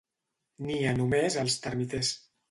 [0.69, 2.11] Nia només als termiters.